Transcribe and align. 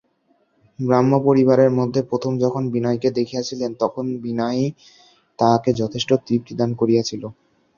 ব্রাহ্মপরিবারের 0.79 1.71
মধ্যে 1.79 2.01
প্রথম 2.03 2.31
যখন 2.43 2.63
বিনয়কে 2.73 3.09
দেখিয়াছিলেন 3.17 3.71
তখন 3.79 4.05
বিনয়ই 4.23 4.67
তাঁহাকে 5.39 5.69
যথেষ্ট 5.81 6.09
তৃপ্তিদান 6.25 6.69
করিয়াছিল। 6.75 7.23